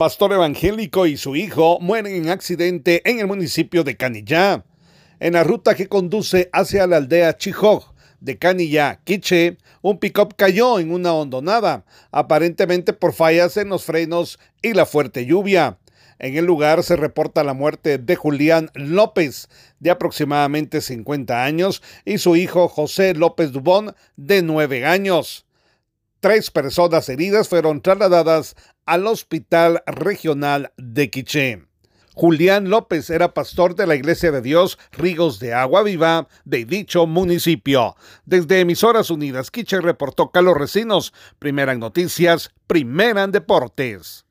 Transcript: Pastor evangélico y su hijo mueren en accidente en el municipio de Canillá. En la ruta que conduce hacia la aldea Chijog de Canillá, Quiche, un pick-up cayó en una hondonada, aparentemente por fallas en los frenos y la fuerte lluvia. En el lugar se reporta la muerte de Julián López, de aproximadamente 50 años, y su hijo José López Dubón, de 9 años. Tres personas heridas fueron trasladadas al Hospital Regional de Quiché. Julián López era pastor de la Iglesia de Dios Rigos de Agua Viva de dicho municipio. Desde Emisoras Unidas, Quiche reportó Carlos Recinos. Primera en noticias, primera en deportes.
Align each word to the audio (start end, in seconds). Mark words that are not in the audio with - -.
Pastor 0.00 0.32
evangélico 0.32 1.06
y 1.06 1.18
su 1.18 1.36
hijo 1.36 1.78
mueren 1.78 2.14
en 2.14 2.30
accidente 2.30 3.02
en 3.04 3.20
el 3.20 3.26
municipio 3.26 3.84
de 3.84 3.98
Canillá. 3.98 4.64
En 5.18 5.34
la 5.34 5.44
ruta 5.44 5.74
que 5.74 5.88
conduce 5.88 6.48
hacia 6.54 6.86
la 6.86 6.96
aldea 6.96 7.36
Chijog 7.36 7.92
de 8.18 8.38
Canillá, 8.38 9.02
Quiche, 9.04 9.58
un 9.82 9.98
pick-up 9.98 10.36
cayó 10.36 10.78
en 10.78 10.90
una 10.90 11.12
hondonada, 11.12 11.84
aparentemente 12.12 12.94
por 12.94 13.12
fallas 13.12 13.58
en 13.58 13.68
los 13.68 13.84
frenos 13.84 14.38
y 14.62 14.72
la 14.72 14.86
fuerte 14.86 15.26
lluvia. 15.26 15.76
En 16.18 16.34
el 16.34 16.46
lugar 16.46 16.82
se 16.82 16.96
reporta 16.96 17.44
la 17.44 17.52
muerte 17.52 17.98
de 17.98 18.16
Julián 18.16 18.70
López, 18.72 19.50
de 19.80 19.90
aproximadamente 19.90 20.80
50 20.80 21.44
años, 21.44 21.82
y 22.06 22.16
su 22.16 22.36
hijo 22.36 22.68
José 22.68 23.12
López 23.12 23.52
Dubón, 23.52 23.94
de 24.16 24.40
9 24.40 24.86
años. 24.86 25.44
Tres 26.20 26.50
personas 26.50 27.08
heridas 27.08 27.48
fueron 27.48 27.80
trasladadas 27.80 28.54
al 28.90 29.06
Hospital 29.06 29.84
Regional 29.86 30.72
de 30.76 31.10
Quiché. 31.10 31.62
Julián 32.16 32.70
López 32.70 33.08
era 33.08 33.34
pastor 33.34 33.76
de 33.76 33.86
la 33.86 33.94
Iglesia 33.94 34.32
de 34.32 34.42
Dios 34.42 34.80
Rigos 34.90 35.38
de 35.38 35.54
Agua 35.54 35.84
Viva 35.84 36.26
de 36.44 36.64
dicho 36.64 37.06
municipio. 37.06 37.94
Desde 38.24 38.58
Emisoras 38.58 39.10
Unidas, 39.10 39.52
Quiche 39.52 39.80
reportó 39.80 40.32
Carlos 40.32 40.56
Recinos. 40.56 41.14
Primera 41.38 41.70
en 41.72 41.78
noticias, 41.78 42.50
primera 42.66 43.22
en 43.22 43.30
deportes. 43.30 44.26